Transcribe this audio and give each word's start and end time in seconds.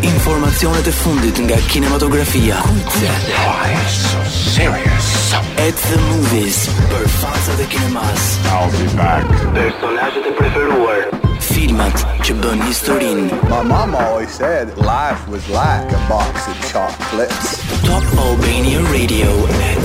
Informatsioonid 0.02 0.90
fundidega 0.94 1.56
kinematografia. 1.68 2.56
So 2.60 4.24
serious? 4.30 5.32
At 5.56 5.74
the 5.88 5.98
movies 6.12 6.68
per 6.90 7.08
fans 7.08 7.48
of 7.48 7.56
the 7.56 7.64
kinemas. 7.64 8.38
Personaget 9.54 10.26
e 10.26 10.32
preferuar. 10.38 11.00
Filmat 11.54 12.04
që 12.24 12.34
bën 12.42 12.64
historinë. 12.68 13.26
My 13.48 13.62
mama 13.62 13.96
always 14.10 14.28
said 14.36 14.68
life 14.76 15.24
was 15.32 15.48
like 15.48 15.88
a 15.88 16.00
box 16.08 16.48
of 16.48 16.56
chocolates. 16.72 17.56
Top 17.86 18.04
Albania 18.18 18.80
Radio 18.92 19.28
at 19.48 19.79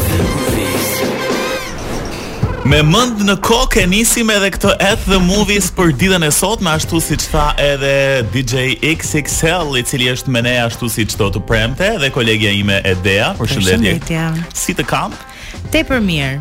Me 2.65 2.79
mend 2.81 3.19
në 3.21 3.35
kokë 3.45 3.83
nisim 3.91 4.31
edhe 4.33 4.47
këtë 4.55 4.71
at 4.81 5.03
the 5.05 5.19
movies 5.21 5.67
për 5.77 5.91
ditën 6.01 6.23
e 6.25 6.31
sotme 6.33 6.71
ashtu 6.73 6.97
siç 7.03 7.27
tha 7.29 7.51
edhe 7.61 7.91
DJ 8.33 8.71
XXL 8.89 9.75
i 9.77 9.83
cili 9.85 10.09
është 10.09 10.33
me 10.33 10.41
ne 10.47 10.55
ashtu 10.63 10.89
siç 10.89 11.13
do 11.19 11.27
të 11.35 11.43
premte 11.45 11.91
dhe 12.01 12.09
kolegja 12.15 12.55
ime 12.57 12.79
Edea. 12.89 13.35
Përshëndetje. 13.37 14.25
Si 14.57 14.73
të 14.81 14.87
kam? 14.89 15.13
Tepër 15.73 16.01
mirë 16.07 16.39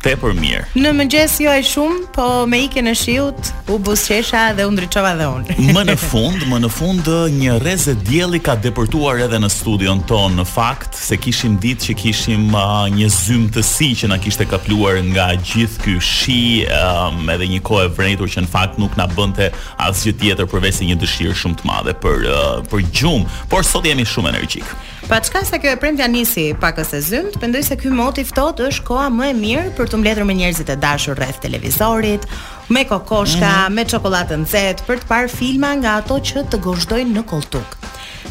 te 0.00 0.14
për 0.20 0.34
mirë 0.36 0.62
Në 0.80 0.90
më 0.96 1.04
gjesë 1.14 1.44
jo 1.44 1.52
e 1.52 1.62
shumë, 1.70 1.98
po 2.14 2.26
me 2.50 2.62
ike 2.66 2.82
në 2.84 2.92
shiut 2.98 3.50
U 3.74 3.78
busë 3.84 4.20
dhe 4.58 4.66
u 4.68 4.72
ndryqova 4.74 5.12
dhe 5.18 5.26
unë 5.36 5.56
Më 5.76 5.84
në 5.90 5.96
fund, 6.08 6.44
më 6.50 6.60
në 6.64 6.70
fund 6.74 7.10
Një 7.36 7.58
reze 7.64 7.94
djeli 8.08 8.40
ka 8.44 8.56
depërtuar 8.64 9.22
edhe 9.26 9.40
në 9.42 9.50
studion 9.52 10.02
ton 10.08 10.38
Në 10.40 10.46
fakt, 10.50 10.96
se 10.98 11.18
kishim 11.20 11.58
ditë 11.62 11.90
që 11.90 11.96
kishim 12.02 12.48
uh, 12.56 12.84
Një 12.94 13.10
zymë 13.14 13.52
të 13.58 13.64
si 13.66 13.90
që 14.00 14.10
na 14.14 14.20
kishte 14.22 14.46
kapluar 14.50 15.00
Nga 15.10 15.28
gjithë 15.52 15.84
ky 15.84 15.96
shi 16.04 16.40
um, 16.78 17.24
Edhe 17.32 17.50
një 17.56 17.62
kohë 17.66 17.88
e 17.88 17.92
vrejtur 17.98 18.32
që 18.32 18.46
në 18.46 18.52
fakt 18.52 18.80
Nuk 18.80 18.96
na 19.00 19.08
bënte 19.12 19.50
asë 19.80 20.08
gjithë 20.10 20.24
tjetër 20.24 20.50
Përvesi 20.52 20.88
një 20.90 21.00
dëshirë 21.02 21.36
shumë 21.42 21.60
të 21.62 21.70
madhe 21.70 21.96
Për, 22.00 22.24
uh, 22.30 22.56
për 22.70 22.88
gjumë, 22.96 23.36
por 23.52 23.66
sot 23.68 23.86
jemi 23.90 24.08
shumë 24.08 24.32
energjik 24.34 24.72
Pa 25.10 25.18
çka 25.18 25.40
sa 25.44 25.58
kjo 25.58 25.72
e 25.74 25.76
premtja 25.82 26.06
nisi 26.06 26.44
pakës 26.62 26.92
së 26.94 26.98
zymt, 27.02 27.38
mendoj 27.42 27.64
se 27.66 27.74
ky 27.80 27.90
moti 27.90 28.22
ftohtë 28.28 28.68
është 28.68 28.84
koha 28.86 29.08
më 29.10 29.24
e 29.26 29.32
mirë 29.40 29.64
për 29.74 29.90
të 29.90 29.98
mbledhur 29.98 30.28
me 30.28 30.36
njerëzit 30.38 30.70
e 30.70 30.76
dashur 30.84 31.18
rreth 31.18 31.40
televizorit, 31.42 32.28
me 32.70 32.84
kokoshka, 32.86 33.40
mm 33.40 33.64
-hmm. 33.66 33.78
me 33.80 33.84
çokoladë 33.94 34.30
të 34.30 34.38
nxehtë 34.44 34.86
për 34.86 35.00
të 35.02 35.08
parë 35.10 35.32
filma 35.34 35.74
nga 35.80 35.96
ato 35.98 36.20
që 36.30 36.46
të 36.52 36.62
gozhdojnë 36.68 37.18
në 37.18 37.26
koltuk. 37.26 37.74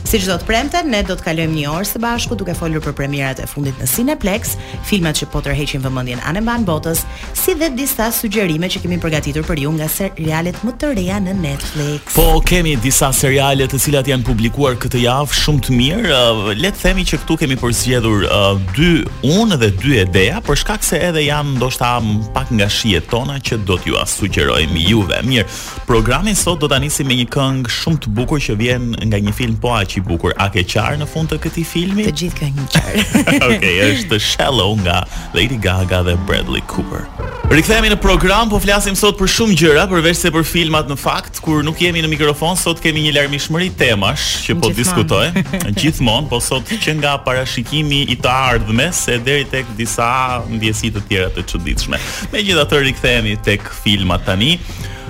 Si 0.07 0.17
do 0.23 0.35
të 0.41 0.47
premte, 0.47 0.79
ne 0.89 1.01
do 1.05 1.13
të 1.17 1.25
kalojmë 1.27 1.55
një 1.55 1.69
orë 1.71 1.87
së 1.89 1.99
bashku 2.01 2.35
duke 2.39 2.53
folur 2.57 2.81
për 2.83 2.95
premierat 2.97 3.41
e 3.43 3.47
fundit 3.49 3.77
në 3.81 3.87
Cineplex, 3.91 4.55
filmat 4.87 5.19
që 5.19 5.27
po 5.31 5.41
tërheqin 5.45 5.81
vëmendjen 5.83 6.21
anë 6.29 6.41
mban 6.45 6.63
botës, 6.67 7.03
si 7.37 7.53
dhe 7.59 7.67
disa 7.77 8.07
sugjerime 8.15 8.69
që 8.71 8.81
kemi 8.83 8.97
përgatitur 9.03 9.43
për 9.47 9.61
ju 9.65 9.73
nga 9.75 9.87
serialet 9.91 10.57
më 10.65 10.73
të 10.81 10.91
reja 10.97 11.19
në 11.23 11.35
Netflix. 11.41 12.15
Po 12.15 12.39
kemi 12.47 12.73
disa 12.83 13.11
seriale 13.15 13.67
të 13.69 13.79
cilat 13.83 14.09
janë 14.09 14.25
publikuar 14.27 14.79
këtë 14.81 15.03
javë 15.03 15.39
shumë 15.43 15.65
të 15.67 15.77
mirë. 15.81 16.09
Uh, 16.09 16.51
le 16.57 16.71
të 16.73 16.83
themi 16.87 17.05
që 17.09 17.21
këtu 17.23 17.37
kemi 17.43 17.59
përzgjedhur 17.61 18.25
uh, 18.29 18.57
dy 18.77 18.91
unë 19.29 19.59
dhe 19.61 19.71
dy 19.83 19.95
idea 20.05 20.41
për 20.47 20.59
shkak 20.63 20.83
se 20.87 21.01
edhe 21.11 21.25
janë 21.27 21.57
ndoshta 21.59 21.89
pak 22.33 22.49
nga 22.53 22.69
shijet 22.69 23.09
tona 23.13 23.37
që 23.43 23.59
do 23.69 23.77
t'ju 23.81 23.99
sugjerojmë 24.15 24.83
juve. 24.89 25.21
Mirë, 25.25 25.45
programin 25.89 26.35
sot 26.37 26.61
do 26.65 26.69
t'anisi 26.71 27.05
me 27.05 27.17
një 27.21 27.29
këngë 27.37 27.71
shumë 27.81 28.03
të 28.07 28.13
bukur 28.17 28.41
që 28.41 28.55
vjen 28.63 28.91
nga 29.03 29.19
një 29.19 29.35
film 29.37 29.55
po 29.61 29.75
kaq 29.89 29.97
i 29.97 30.01
bukur. 30.05 30.33
A 30.41 30.47
ke 30.53 30.61
qarë 30.69 30.99
në 31.01 31.07
fund 31.09 31.29
të 31.31 31.39
këtij 31.43 31.65
filmi? 31.65 32.05
Të 32.05 32.13
gjithë 32.19 32.37
kanë 32.39 32.53
një 32.55 32.67
qarë. 32.73 33.03
Okej, 33.09 33.41
okay, 33.49 33.75
është 33.93 34.19
Shallow 34.21 34.75
nga 34.85 35.01
Lady 35.33 35.57
Gaga 35.61 36.03
dhe 36.07 36.13
Bradley 36.27 36.61
Cooper. 36.69 37.07
Rikthehemi 37.49 37.89
në 37.89 37.97
program, 38.01 38.49
po 38.51 38.59
flasim 38.61 38.93
sot 38.97 39.17
për 39.19 39.29
shumë 39.33 39.55
gjëra, 39.57 39.87
përveç 39.89 40.19
se 40.21 40.29
për 40.35 40.45
filmat 40.45 40.89
në 40.91 40.97
fakt, 41.01 41.39
kur 41.41 41.63
nuk 41.65 41.81
jemi 41.81 42.03
në 42.05 42.11
mikrofon, 42.11 42.57
sot 42.61 42.77
kemi 42.83 43.01
një 43.07 43.15
larmishmëri 43.17 43.71
temash 43.79 44.45
që 44.45 44.57
po 44.61 44.69
diskutojmë. 44.77 45.45
Gjithmonë, 45.79 46.29
po 46.29 46.37
sot 46.45 46.69
që 46.77 46.93
nga 47.01 47.15
parashikimi 47.25 48.03
i 48.13 48.19
të 48.21 48.29
ardhmes 48.51 49.01
e 49.09 49.17
deri 49.25 49.49
tek 49.49 49.73
disa 49.79 50.11
ndjesi 50.51 50.93
të 50.93 51.05
tjera 51.09 51.33
të 51.33 51.47
çuditshme. 51.49 51.97
Megjithatë, 52.35 52.85
rikthehemi 52.85 53.37
tek 53.45 53.65
filmat 53.81 54.27
tani. 54.29 54.57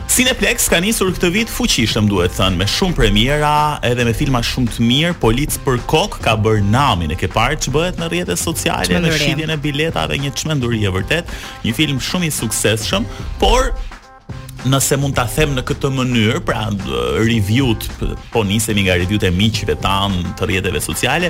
Cineplex 0.09 0.63
ka 0.71 0.79
nisur 0.81 1.11
këtë 1.13 1.29
vit 1.35 1.51
fuqishëm 1.53 2.07
duhet 2.09 2.33
të 2.33 2.39
thënë 2.39 2.57
me 2.57 2.65
shumë 2.73 2.95
premiera 2.97 3.51
edhe 3.85 4.07
me 4.07 4.13
filma 4.17 4.39
shumë 4.43 4.73
të 4.73 4.81
mirë. 4.87 5.11
Polic 5.21 5.53
për 5.63 5.77
kok 5.91 6.17
ka 6.25 6.33
bër 6.45 6.63
namin 6.65 7.13
e 7.13 7.17
ke 7.19 7.29
parë 7.29 7.59
ç'bëhet 7.67 8.01
në 8.01 8.07
rrjetet 8.09 8.41
sociale 8.41 9.01
me 9.05 9.11
shitjen 9.13 9.53
e 9.53 9.59
biletave, 9.61 10.17
një 10.25 10.33
çmenduri 10.41 10.81
e 10.89 10.93
vërtet, 10.97 11.29
një 11.61 11.75
film 11.77 12.01
shumë 12.01 12.25
i 12.25 12.33
suksesshëm, 12.39 13.05
por 13.43 13.69
nëse 14.67 14.97
mund 14.99 15.15
ta 15.15 15.23
them 15.29 15.53
në 15.55 15.63
këtë 15.67 15.89
mënyrë, 15.95 16.39
pra 16.43 16.65
review-t, 17.21 17.85
po 18.33 18.41
nisemi 18.43 18.83
nga 18.87 18.97
review-t 18.99 19.23
e 19.23 19.31
miqve 19.31 19.75
tan 19.79 20.15
të 20.39 20.47
rrjeteve 20.49 20.81
sociale, 20.83 21.29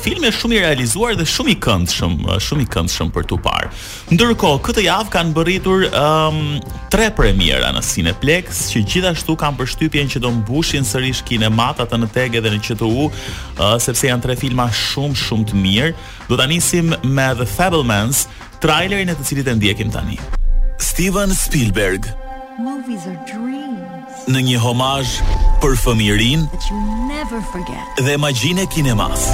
filmi 0.00 0.30
është 0.30 0.40
shumë 0.44 0.56
i 0.56 0.62
realizuar 0.62 1.18
dhe 1.18 1.26
shumë 1.28 1.52
i 1.52 1.56
këndshëm, 1.64 2.14
shumë 2.40 2.64
i 2.64 2.68
këndshëm 2.72 3.10
për 3.16 3.28
tu 3.30 3.38
parë. 3.44 3.68
Ndërkohë, 4.14 4.62
këtë 4.64 4.84
javë 4.86 5.12
kanë 5.12 5.34
bërritur 5.36 5.86
um, 5.92 6.40
tre 6.92 7.10
premiera 7.16 7.72
në 7.74 7.84
Cineplex, 7.84 8.62
që 8.72 8.84
gjithashtu 8.94 9.36
kanë 9.42 9.60
përshtypjen 9.60 10.12
që 10.16 10.24
do 10.24 10.32
mbushin 10.40 10.88
sërish 10.88 11.24
kinematat 11.28 11.92
në 11.98 12.08
Teg 12.16 12.38
edhe 12.40 12.52
në 12.54 12.62
QTU, 12.64 13.08
uh, 13.10 13.76
sepse 13.82 14.08
janë 14.08 14.24
tre 14.24 14.38
filma 14.40 14.70
shumë 14.72 15.18
shumë 15.26 15.50
të 15.52 15.60
mirë. 15.66 15.92
Do 16.30 16.38
ta 16.40 16.46
nisim 16.48 16.94
me 17.04 17.28
The 17.36 17.44
Fabelmans, 17.48 18.24
trailerin 18.64 19.12
e 19.12 19.18
të 19.18 19.28
cilit 19.28 19.52
e 19.52 19.58
ndjekim 19.58 19.90
tani. 19.92 20.16
Steven 20.80 21.32
Spielberg, 21.34 22.06
Movies 22.58 23.02
are 23.08 23.18
dreams. 23.26 24.14
Në 24.30 24.40
një 24.46 24.58
homazh 24.62 25.16
për 25.62 25.72
fëmijërin 25.80 26.44
dhe 28.06 28.14
magjinë 28.22 28.62
e 28.62 28.66
kinemas. 28.70 29.24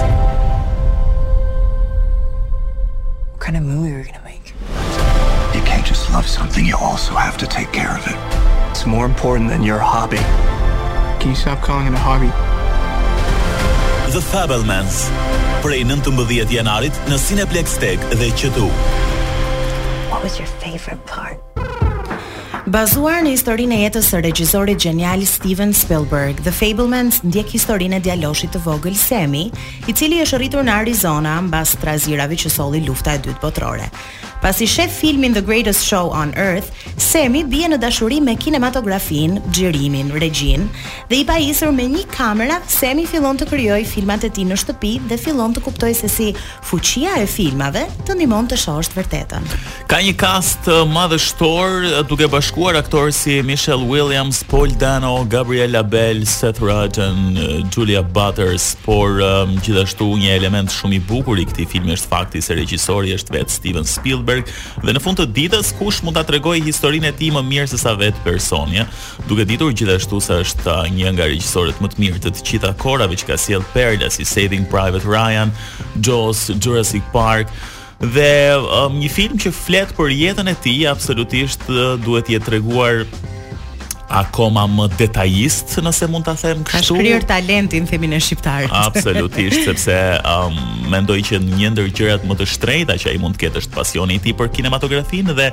What 3.28 3.40
kind 3.44 3.58
of 3.58 3.62
movie 3.62 3.92
are 3.92 3.98
we 3.98 4.04
gonna 4.04 4.24
make? 4.24 4.54
You 5.52 5.60
can't 5.68 5.84
just 5.84 6.08
love 6.14 6.26
something, 6.26 6.64
you 6.64 6.78
also 6.78 7.12
have 7.14 7.36
to 7.44 7.46
take 7.46 7.70
care 7.72 7.92
of 7.94 8.08
it. 8.08 8.16
It's 8.70 8.86
more 8.86 9.04
important 9.04 9.50
than 9.50 9.62
your 9.64 9.78
hobby. 9.78 10.22
Can 11.20 11.28
you 11.28 11.34
stop 11.36 11.60
calling 11.60 11.86
it 11.88 11.92
a 11.92 11.98
hobby? 11.98 12.32
The 14.16 14.24
Fabelmans. 14.32 15.10
Prej 15.62 15.84
19 15.84 16.56
janarit 16.56 16.96
në 17.12 17.20
Cineplex 17.26 17.76
Tech 17.84 18.00
dhe 18.16 18.32
QTU. 18.32 18.70
What 20.10 20.22
was 20.24 20.38
your 20.38 20.48
favorite 20.64 21.04
part? 21.06 21.36
Bazuar 22.70 23.24
në 23.26 23.32
historinë 23.34 23.74
e 23.74 23.78
jetës 23.82 24.10
së 24.12 24.20
regjisorit 24.28 24.78
genial 24.84 25.24
Steven 25.26 25.72
Spielberg, 25.74 26.38
The 26.46 26.52
Fablemans 26.54 27.16
ndjek 27.26 27.50
historinë 27.56 27.98
e 27.98 28.00
djaloshit 28.06 28.52
të 28.54 28.60
vogël 28.62 28.94
Semi, 29.00 29.48
i 29.90 29.90
cili 29.98 30.20
është 30.22 30.38
rritur 30.38 30.62
në 30.68 30.76
Arizona 30.84 31.32
mbas 31.48 31.72
trazirave 31.82 32.38
që 32.38 32.52
solli 32.54 32.84
lufta 32.86 33.16
e 33.18 33.24
dytë 33.26 33.42
botërore. 33.42 33.90
Pasi 34.40 34.64
shef 34.70 34.94
filmin 35.02 35.34
The 35.36 35.42
Greatest 35.44 35.82
Show 35.84 36.12
on 36.16 36.30
Earth, 36.40 36.70
Semi 36.96 37.42
bie 37.44 37.66
në 37.68 37.76
dashuri 37.82 38.20
me 38.24 38.36
kinematografin, 38.40 39.34
xhirimin, 39.52 40.14
regjin 40.16 40.68
dhe 41.10 41.18
i 41.18 41.26
pajisur 41.28 41.74
me 41.76 41.84
një 41.92 42.06
kamerë, 42.14 42.60
Semi 42.72 43.02
fillon 43.10 43.36
të 43.36 43.50
krijojë 43.50 43.88
filmat 43.96 44.24
e 44.24 44.30
tij 44.32 44.46
në 44.48 44.60
shtëpi 44.62 44.94
dhe 45.10 45.18
fillon 45.20 45.52
të 45.58 45.64
kuptojë 45.66 45.98
se 46.04 46.08
si 46.08 46.28
fuqia 46.70 47.18
e 47.20 47.26
filmave 47.28 47.82
të 48.08 48.14
ndihmon 48.16 48.48
të 48.48 48.62
shohësh 48.62 48.94
vërtetën. 48.96 49.50
Ka 49.90 49.98
një 50.00 50.16
cast 50.22 50.70
uh, 50.72 50.86
madhështor 50.88 51.76
uh, 51.90 52.00
duke 52.08 52.30
bashkuar 52.32 52.58
kërkuar 52.60 52.76
aktorë 52.76 53.12
si 53.16 53.34
Michelle 53.40 53.86
Williams, 53.88 54.42
Paul 54.44 54.68
Dano, 54.76 55.22
Gabriel 55.32 55.78
Abel, 55.80 56.26
Seth 56.28 56.60
Rogen, 56.60 57.32
Julia 57.72 58.02
Butters, 58.04 58.74
por 58.84 59.16
um, 59.24 59.54
gjithashtu 59.64 60.04
një 60.20 60.34
element 60.36 60.68
shumë 60.74 60.98
i 60.98 60.98
bukur 61.08 61.40
i 61.40 61.46
këti 61.48 61.64
film 61.72 61.88
është 61.94 62.10
fakti 62.10 62.42
se 62.44 62.58
regjisori 62.58 63.14
është 63.16 63.36
vetë 63.38 63.54
Steven 63.56 63.88
Spielberg, 63.88 64.52
dhe 64.84 64.92
në 64.92 65.00
fund 65.00 65.22
të 65.22 65.30
ditës 65.38 65.72
kush 65.80 66.02
mund 66.04 66.20
ta 66.20 66.26
tregoj 66.28 66.58
historinë 66.68 67.08
e 67.08 67.14
ti 67.22 67.30
më 67.32 67.40
mirë 67.48 67.72
se 67.72 67.80
sa 67.80 67.96
vetë 67.96 68.20
personje, 68.28 68.84
duke 69.30 69.48
ditur 69.48 69.72
gjithashtu 69.72 70.20
se 70.28 70.42
është 70.44 70.68
uh, 70.68 70.84
një 70.92 71.14
nga 71.16 71.30
regjisorit 71.32 71.80
më 71.80 71.94
të 71.94 72.04
mirë 72.04 72.22
të 72.28 72.34
të 72.42 72.48
qita 72.52 72.74
korave 72.84 73.16
që 73.16 73.32
ka 73.32 73.40
sjell 73.40 73.64
perle 73.72 74.12
si 74.12 74.28
Saving 74.28 74.68
Private 74.68 75.08
Ryan, 75.08 75.56
Jaws, 76.04 76.50
Jurassic 76.60 77.08
Park, 77.16 77.48
dhe 78.00 78.56
um, 78.56 78.96
një 78.96 79.10
film 79.12 79.36
që 79.40 79.52
flet 79.52 79.90
për 79.96 80.12
jetën 80.16 80.48
e 80.48 80.56
tij 80.64 80.86
absolutisht 80.88 81.66
uh, 81.68 81.98
duhet 82.00 82.30
jetë 82.32 82.46
treguar 82.48 83.02
akoma 84.10 84.64
më 84.66 84.88
detajist 84.98 85.76
nëse 85.86 86.08
mund 86.10 86.24
ta 86.26 86.32
them 86.34 86.64
kështu. 86.66 86.72
Ka 86.72 86.80
shkruar 86.82 87.26
talentin 87.28 87.84
themin 87.86 88.16
e 88.16 88.18
shqiptar 88.18 88.64
Absolutisht, 88.88 89.60
sepse 89.68 89.98
um, 90.26 90.56
mendoj 90.90 91.20
që 91.28 91.38
një 91.44 91.68
ndër 91.76 91.92
gjërat 91.94 92.24
më 92.26 92.38
të 92.40 92.48
shtrejta 92.56 92.96
që 93.04 93.12
ai 93.12 93.20
mund 93.22 93.36
të 93.38 93.44
ketë 93.44 93.62
është 93.62 93.76
pasioni 93.76 94.16
i 94.18 94.24
tij 94.24 94.34
për 94.40 94.50
kinematografinë 94.56 95.36
dhe 95.38 95.50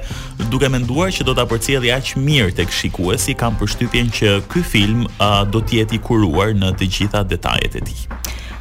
duke 0.50 0.72
menduar 0.74 1.12
që 1.14 1.28
do 1.30 1.36
ta 1.38 1.46
përcjellë 1.52 1.94
aq 2.00 2.16
mirë 2.18 2.56
tek 2.64 2.74
shikuesi, 2.74 3.36
kam 3.38 3.60
përshtypjen 3.62 4.10
që 4.18 4.34
ky 4.50 4.64
film 4.72 5.06
uh, 5.20 5.44
do 5.46 5.62
të 5.62 5.82
jetë 5.84 6.00
i 6.00 6.04
kuruar 6.10 6.56
në 6.58 6.74
të 6.80 6.90
gjitha 6.96 7.28
detajet 7.30 7.78
e 7.84 7.88
tij. 7.92 8.10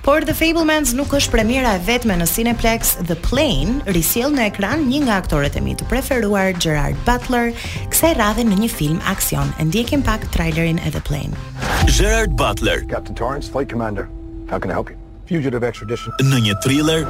Por 0.06 0.20
The 0.22 0.36
Fablemans 0.38 0.92
nuk 0.94 1.10
është 1.18 1.32
premiera 1.34 1.72
e 1.74 1.78
vetme 1.82 2.14
në 2.14 2.28
Cineplex 2.30 2.92
The 3.08 3.16
Plane, 3.24 3.80
risjell 3.90 4.30
në 4.36 4.44
ekran 4.52 4.84
një 4.86 5.00
nga 5.02 5.16
aktorët 5.18 5.56
e 5.58 5.62
mi 5.64 5.72
të 5.74 5.88
preferuar, 5.90 6.52
Gerard 6.62 6.94
Butler, 7.02 7.48
kësaj 7.90 8.12
radhe 8.20 8.44
në 8.46 8.60
një 8.60 8.68
film 8.70 9.00
aksion. 9.10 9.50
E 9.58 9.66
ndjekim 9.66 10.04
pak 10.06 10.28
trailerin 10.30 10.78
e 10.86 10.92
The 10.94 11.02
Plane. 11.08 11.34
Gerard 11.90 12.38
Butler. 12.38 12.84
Captain 12.86 13.18
Torrance, 13.18 13.50
Flight 13.50 13.66
Commander. 13.72 14.06
How 14.46 14.60
can 14.62 14.70
I 14.70 14.78
help 14.78 14.94
you? 14.94 15.02
Fugitive 15.26 15.66
extradition. 15.66 16.14
Në 16.22 16.44
një 16.46 16.54
thriller. 16.62 17.02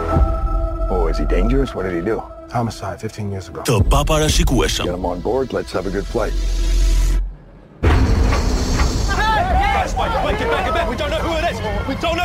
Oh, 0.89 1.05
is 1.13 1.21
he 1.21 1.29
dangerous? 1.37 1.75
What 1.77 1.83
did 1.85 1.93
he 1.93 2.01
do? 2.01 2.23
Homicide 2.57 2.97
15 3.05 3.29
years 3.31 3.53
ago. 3.53 3.61
Të 3.69 3.77
paparashikueshëm. 3.93 4.89
Get 4.89 4.97
him 4.97 5.05
on 5.05 5.21
board, 5.21 5.53
let's 5.53 5.71
have 5.77 5.85
a 5.87 5.91
good 5.93 6.07
flight. 6.09 6.33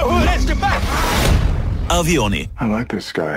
know 0.01 0.09
who 0.09 0.23
it 0.23 0.37
is 0.37 0.45
back. 0.59 0.81
Avioni. 1.89 2.47
I 2.59 2.65
like 2.65 2.87
this 2.87 3.11
guy. 3.11 3.35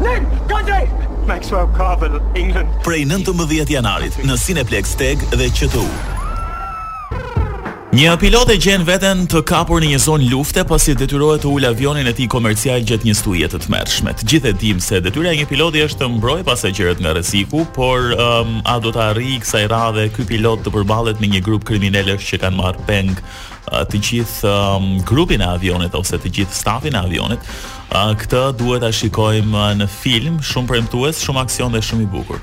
Nick, 0.00 0.22
Gandhi! 0.48 0.84
Maxwell 1.26 1.68
Carvel, 1.76 2.20
England. 2.34 2.68
Prej 2.86 3.04
19 3.06 3.68
janarit 3.72 4.16
në 4.24 4.38
Cineplex 4.44 4.96
Tag 4.98 5.20
dhe 5.36 5.50
QTU. 5.54 5.84
Një 7.92 8.12
pilot 8.16 8.48
e 8.54 8.54
gjen 8.56 8.86
veten 8.88 9.26
të 9.28 9.42
kapur 9.44 9.82
në 9.84 9.90
një 9.90 9.98
zonë 10.00 10.30
lufte 10.32 10.62
pasi 10.64 10.94
detyrohet 10.96 11.42
të 11.44 11.50
ul 11.52 11.66
avionin 11.68 12.08
e 12.08 12.14
tij 12.16 12.24
komercial 12.32 12.80
gjatë 12.88 13.04
një 13.04 13.16
stuje 13.18 13.50
të 13.52 13.60
tmerrshme. 13.66 14.14
Të 14.16 14.28
gjithë 14.32 14.48
e 14.48 14.52
dim 14.62 14.80
se 14.80 15.02
detyra 15.04 15.34
e 15.34 15.42
një 15.42 15.48
piloti 15.52 15.82
është 15.84 16.00
të 16.00 16.08
mbrojë 16.14 16.46
pasagerët 16.48 17.04
nga 17.04 17.12
rreziku, 17.18 17.66
por 17.76 18.14
um, 18.16 18.62
a 18.64 18.78
do 18.80 18.94
të 18.96 19.04
arrijë 19.10 19.42
kësaj 19.44 19.66
radhe 19.76 20.06
ky 20.16 20.24
pilot 20.32 20.64
të 20.64 20.72
përballet 20.72 21.20
me 21.20 21.34
një 21.36 21.44
grup 21.44 21.68
kriminalësh 21.68 22.30
që 22.32 22.40
kanë 22.46 22.62
marrë 22.62 22.86
peng 22.88 23.12
të 23.70 24.00
gjithë 24.02 24.50
um, 24.50 24.88
grupin 25.08 25.42
e 25.42 25.46
avionit 25.56 25.94
ose 25.94 26.18
të 26.20 26.32
gjithë 26.38 26.56
stafin 26.58 26.96
e 26.98 27.02
avionit. 27.04 27.50
Uh, 27.92 28.12
këtë 28.20 28.44
duhet 28.60 28.82
ta 28.84 28.90
shikojmë 28.92 29.66
në 29.82 29.88
film, 30.00 30.40
shumë 30.42 30.72
premtues, 30.74 31.22
shumë 31.26 31.46
aksion 31.46 31.72
dhe 31.76 31.84
shumë 31.84 32.08
i 32.08 32.10
bukur 32.16 32.42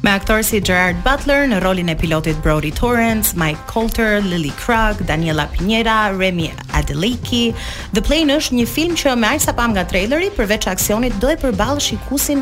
me 0.00 0.10
aktorë 0.16 0.44
si 0.48 0.58
Gerard 0.64 1.00
Butler 1.04 1.42
në 1.50 1.58
rolin 1.60 1.90
e 1.92 1.96
pilotit 1.98 2.38
Brody 2.44 2.70
Torrance, 2.72 3.34
Mike 3.36 3.66
Coulter, 3.68 4.22
Lily 4.24 4.48
Krug, 4.56 5.02
Daniela 5.06 5.44
Pineda, 5.52 6.06
Remy 6.16 6.46
Adeliki. 6.76 7.50
The 7.92 8.00
Plane 8.00 8.32
është 8.40 8.56
një 8.56 8.64
film 8.72 8.94
që 8.96 9.12
me 9.20 9.28
aq 9.36 9.42
sa 9.44 9.52
pam 9.56 9.74
nga 9.76 9.84
traileri, 9.90 10.30
përveç 10.36 10.70
aksionit, 10.72 11.18
do 11.20 11.28
e 11.28 11.36
përball 11.42 11.82
shikusin 11.84 12.40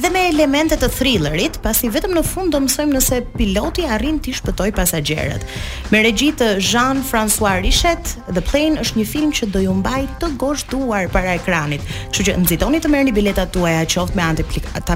edhe 0.00 0.10
me 0.14 0.22
elemente 0.30 0.78
të 0.80 0.88
thrillerit, 0.96 1.58
pasi 1.64 1.90
vetëm 1.92 2.16
në 2.16 2.22
fund 2.24 2.56
do 2.56 2.62
mësojmë 2.64 2.96
nëse 2.96 3.20
piloti 3.36 3.84
arrin 3.92 4.16
të 4.24 4.38
shpëtoj 4.40 4.70
pasagerët. 4.78 5.44
Me 5.92 6.00
regji 6.06 6.32
të 6.40 6.48
Jean-François 6.70 7.58
Richet, 7.66 8.14
The 8.32 8.40
Plane 8.48 8.80
është 8.80 9.02
një 9.02 9.06
film 9.12 9.36
që 9.36 9.50
do 9.52 9.60
ju 9.66 9.76
mbaj 9.82 10.00
të 10.22 10.32
gozhduar 10.40 11.12
para 11.12 11.36
ekranit. 11.36 11.84
Kështu 12.08 12.30
që 12.30 12.38
nxitoni 12.46 12.80
të 12.80 12.94
merrni 12.96 13.12
biletat 13.14 13.52
tuaja 13.54 13.84
qoftë 13.84 14.16
me 14.16 14.32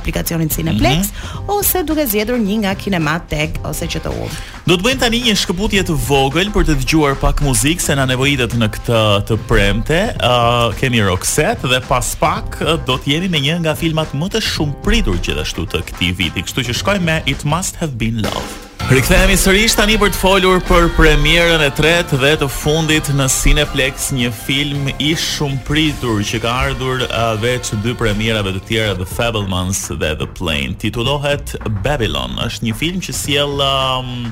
aplikacionin 0.00 0.48
Cineplex 0.50 1.10
mm 1.10 1.48
-hmm. 1.48 1.56
ose 1.58 1.82
duke 1.98 2.06
zgjedhur 2.10 2.38
një 2.38 2.58
nga 2.62 2.72
Kinematek 2.78 3.56
ose 3.66 3.86
QTU. 3.90 4.28
Do 4.68 4.76
të 4.76 4.84
bëjmë 4.84 5.00
tani 5.00 5.20
një 5.24 5.34
shkëputje 5.40 5.82
të 5.88 5.96
vogël 6.06 6.52
për 6.54 6.68
të 6.68 6.76
dëgjuar 6.82 7.16
pak 7.18 7.40
muzikë 7.42 7.82
se 7.82 7.96
na 7.98 8.04
nevojitet 8.06 8.54
në 8.60 8.68
këtë 8.76 9.00
të 9.32 9.38
premte. 9.50 9.98
Ë 10.14 10.30
uh, 10.30 10.76
kemi 10.78 11.02
Roxette 11.08 11.70
dhe 11.72 11.80
pas 11.90 12.12
pak 12.20 12.60
do 12.86 12.98
të 13.02 13.14
jemi 13.16 13.32
me 13.34 13.42
një 13.48 13.58
nga 13.64 13.74
filmat 13.78 14.14
më 14.14 14.30
të 14.36 14.44
shumë 14.52 14.78
pritur 14.86 15.18
gjithashtu 15.26 15.66
të 15.74 15.82
këtij 15.90 16.14
viti, 16.22 16.46
kështu 16.46 16.68
që 16.70 16.78
shkojmë 16.84 17.06
me 17.10 17.18
It 17.34 17.42
Must 17.48 17.82
Have 17.82 17.98
Been 17.98 18.22
Love. 18.26 18.57
Rikthehemi 18.88 19.34
sërish 19.36 19.74
tani 19.76 19.98
për 20.00 20.14
të 20.14 20.16
folur 20.16 20.62
për 20.64 20.86
premierën 20.96 21.60
e 21.60 21.66
tretë 21.76 22.16
dhe 22.22 22.28
të 22.40 22.46
fundit 22.48 23.10
në 23.18 23.26
Cineplex, 23.28 24.06
një 24.16 24.30
film 24.32 24.86
i 24.94 25.10
shumë 25.20 25.58
pritur 25.68 26.22
që 26.24 26.40
ka 26.40 26.54
ardhur 26.70 27.02
veç 27.42 27.68
dy 27.84 27.92
premierave 28.00 28.54
të 28.56 28.62
tjera 28.70 28.94
The 28.96 29.04
Fabelmans 29.10 29.82
dhe 29.90 30.14
The 30.22 30.28
Plane. 30.38 30.72
Titullohet 30.80 31.52
Babylon. 31.84 32.38
Është 32.46 32.70
një 32.70 32.78
film 32.80 33.02
që 33.04 33.16
sjell 33.18 33.60
um, 33.60 34.30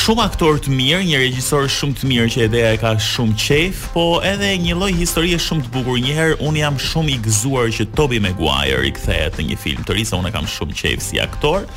shumë 0.00 0.26
aktor 0.26 0.58
të 0.66 0.74
mirë, 0.74 1.04
një 1.12 1.22
regjisor 1.22 1.70
shumë 1.76 2.00
të 2.00 2.10
mirë 2.10 2.32
që 2.34 2.42
ideja 2.48 2.74
e 2.74 2.82
ka 2.82 2.96
shumë 3.06 3.38
qejf, 3.44 3.86
po 3.94 4.08
edhe 4.32 4.50
një 4.66 4.74
lloj 4.82 4.90
historie 4.98 5.38
shumë 5.46 5.68
të 5.68 5.76
bukur. 5.78 6.02
Një 6.02 6.18
herë 6.18 6.40
un 6.50 6.58
jam 6.58 6.82
shumë 6.88 7.14
i 7.14 7.22
gëzuar 7.30 7.70
që 7.78 7.88
Toby 7.94 8.18
Maguire 8.26 8.82
rikthehet 8.82 9.38
në 9.38 9.52
një 9.52 9.62
film 9.62 9.86
të 9.86 10.00
ri, 10.00 10.06
unë 10.22 10.34
kam 10.34 10.52
shumë 10.58 10.78
qejf 10.82 11.08
si 11.12 11.22
aktor. 11.22 11.70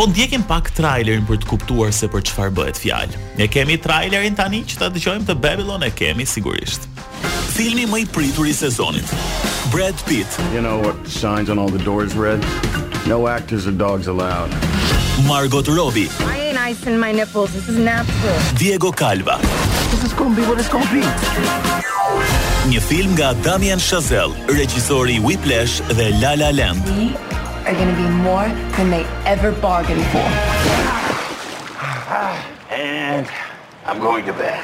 Po 0.00 0.06
ndjekim 0.08 0.40
pak 0.48 0.70
trailerin 0.74 1.26
për 1.28 1.42
të 1.42 1.48
kuptuar 1.50 1.90
se 1.92 2.06
për 2.08 2.22
çfarë 2.24 2.52
bëhet 2.56 2.78
fjalë. 2.80 3.18
Ne 3.36 3.44
kemi 3.52 3.74
trailerin 3.84 4.32
tani 4.38 4.62
që 4.64 4.78
ta 4.80 4.86
dëgjojmë 4.94 5.26
të 5.28 5.34
Babylon 5.44 5.82
e 5.84 5.90
kemi 5.92 6.24
sigurisht. 6.24 6.86
Filmi 7.52 7.84
më 7.90 7.98
i 8.00 8.06
pritur 8.14 8.48
i 8.48 8.54
sezonit. 8.56 9.12
Brad 9.74 9.98
Pitt. 10.08 10.24
You 10.54 10.62
know 10.64 10.78
what 10.80 10.96
signs 11.16 11.52
on 11.52 11.60
all 11.60 11.68
the 11.68 11.82
doors 11.84 12.16
red? 12.16 12.40
No 13.12 13.18
actors 13.28 13.68
or 13.68 13.76
dogs 13.82 14.08
allowed. 14.14 14.48
Margot 15.28 15.68
Robbie. 15.68 16.08
I 16.24 16.48
ain't 16.48 16.56
ice 16.70 16.86
in 16.88 16.96
my 16.98 17.12
nipples. 17.12 17.52
This 17.52 17.68
is 17.68 17.76
natural. 17.92 18.40
Diego 18.56 18.88
Calva. 18.90 19.36
This 19.92 20.02
is 20.08 20.12
gonna 20.16 20.32
be 20.34 20.48
what 20.48 20.56
it's 20.58 20.72
gonna 20.72 20.88
be. 20.96 21.04
Një 22.72 22.80
film 22.88 23.12
nga 23.20 23.34
Damien 23.44 23.76
Chazelle, 23.90 24.32
regjisori 24.48 25.20
i 25.20 25.20
Whiplash 25.28 25.82
dhe 25.92 26.08
La 26.24 26.32
La 26.40 26.48
Land 26.56 26.88
are 27.66 27.74
going 27.74 27.88
to 27.94 28.00
be 28.04 28.08
more 28.08 28.48
than 28.76 28.90
they 28.90 29.04
ever 29.24 29.52
bargained 29.52 30.04
for. 30.12 30.26
And 32.72 33.26
I'm 33.86 33.98
going 33.98 34.24
to 34.26 34.32
bed. 34.32 34.60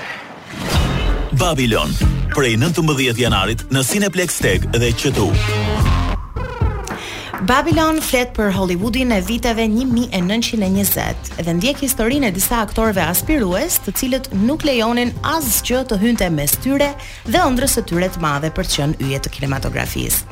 Babylon, 1.39 1.91
prej 2.33 2.57
19 2.57 3.23
janarit 3.23 3.67
në 3.73 3.83
Cineplex 3.85 4.39
Tech 4.43 4.65
dhe 4.73 4.93
qëtu. 4.97 5.29
Babylon 7.47 7.99
flet 8.03 8.31
për 8.35 8.49
Hollywoodin 8.57 9.11
e 9.13 9.21
viteve 9.23 9.67
1920 9.69 11.37
dhe 11.47 11.55
ndjek 11.59 11.83
historinë 11.85 12.31
e 12.31 12.35
disa 12.35 12.63
aktorëve 12.65 13.05
aspirues, 13.05 13.77
të 13.85 13.93
cilët 14.01 14.31
nuk 14.49 14.65
lejonin 14.67 15.13
asgjë 15.23 15.83
të 15.93 15.99
hynte 16.01 16.31
mes 16.33 16.57
tyre 16.65 16.95
dhe 17.29 17.45
ëndrrës 17.45 17.77
së 17.77 17.85
tyre 17.93 18.09
të 18.15 18.25
madhe 18.25 18.51
për 18.57 18.71
të 18.71 18.81
qenë 18.81 19.11
yje 19.11 19.21
të 19.27 19.35
kinematografisë. 19.37 20.25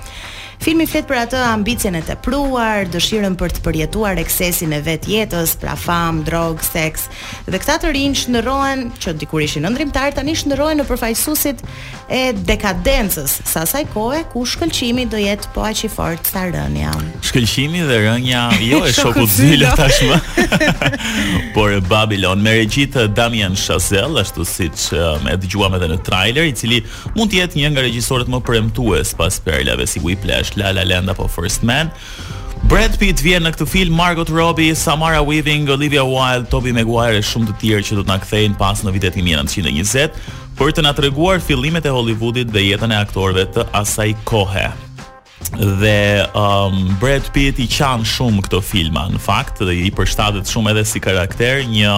Filmi 0.63 0.87
flet 0.89 1.07
për 1.09 1.19
atë 1.25 1.39
ambicien 1.51 1.97
e 1.99 2.03
tepruar, 2.07 2.87
dëshirën 2.93 3.35
për 3.41 3.53
të 3.59 3.63
përjetuar 3.65 4.21
eksesin 4.23 4.73
e 4.77 4.81
vet 4.87 5.07
jetës, 5.11 5.57
pra 5.61 5.75
fam, 5.79 6.23
drog, 6.27 6.63
seks. 6.65 7.09
Dhe 7.49 7.59
këta 7.61 7.79
të 7.83 7.91
rinj 7.97 8.19
shndrohen, 8.25 8.87
që 9.03 9.15
dikur 9.21 9.43
ishin 9.45 9.67
ëndrimtar, 9.69 10.15
tani 10.17 10.35
shndrohen 10.39 10.81
në 10.81 10.87
përfaqësuesit 10.89 11.65
e 12.15 12.23
dekadencës, 12.49 13.39
sa 13.49 13.65
asaj 13.67 13.83
kohe 13.93 14.23
ku 14.33 14.45
shkëlqimi 14.49 15.09
do 15.13 15.21
jetë 15.21 15.51
po 15.55 15.65
aq 15.67 15.85
i 15.89 15.91
fortë 15.93 16.33
sa 16.33 16.47
rënja. 16.55 16.93
Shkëlqimi 17.31 17.85
dhe 17.89 17.99
rënja 18.07 18.47
jo 18.65 18.83
e 18.89 18.93
shokut 18.97 19.31
zilë 19.35 19.75
tashmë. 19.79 20.21
Por 21.59 21.75
e 21.77 21.81
Babylon 21.91 22.41
me 22.45 22.55
regjitë 22.63 23.09
Damian 23.19 23.57
Chazelle, 23.59 24.23
ashtu 24.25 24.47
siç 24.49 24.87
që 24.91 25.15
më 25.27 25.37
e 25.37 25.39
edhe 25.75 25.91
në 25.93 26.01
trailer, 26.09 26.49
i 26.49 26.57
cili 26.57 26.81
mund 27.17 27.33
të 27.35 27.41
jetë 27.43 27.59
një 27.61 27.75
nga 27.75 27.85
regjisorët 27.89 28.31
më 28.33 28.43
premtues 28.45 29.13
pas 29.19 29.39
perlave 29.41 29.87
si 29.89 30.01
tash 30.51 30.57
La 30.57 30.71
La 30.73 30.85
Land 30.85 31.09
apo 31.09 31.27
First 31.29 31.63
Man. 31.63 31.91
Brad 32.69 32.95
Pitt 32.97 33.21
vjen 33.21 33.43
në 33.45 33.51
këtë 33.53 33.67
film, 33.69 33.95
Margot 33.99 34.29
Robbie, 34.33 34.75
Samara 34.77 35.21
Weaving, 35.27 35.67
Olivia 35.75 36.03
Wilde, 36.09 36.47
Tobey 36.49 36.73
Maguire 36.73 37.19
e 37.19 37.23
shumë 37.25 37.47
të 37.51 37.55
tjerë 37.61 37.83
që 37.85 37.95
do 37.99 38.05
të 38.05 38.09
na 38.09 38.17
kthejnë 38.23 38.57
pas 38.61 38.81
në 38.87 38.95
vitet 38.95 39.19
1920 39.21 40.17
për 40.57 40.73
të 40.77 40.85
na 40.87 40.95
treguar 40.97 41.43
fillimet 41.45 41.85
e 41.85 41.93
Hollywoodit 41.93 42.49
dhe 42.55 42.63
jetën 42.65 42.95
e 42.95 42.97
aktorëve 43.03 43.45
të 43.53 43.67
asaj 43.77 44.15
kohe. 44.29 44.65
Dhe 45.83 46.25
um, 46.41 46.79
Brad 47.03 47.27
Pitt 47.37 47.59
i 47.61 47.67
qan 47.71 48.01
shumë 48.07 48.47
këto 48.47 48.63
filma 48.65 49.03
Në 49.13 49.19
fakt 49.21 49.61
dhe 49.61 49.75
i 49.77 49.91
përshtatet 49.93 50.49
shumë 50.49 50.71
edhe 50.73 50.87
si 50.89 51.03
karakter 51.05 51.61
Një 51.69 51.93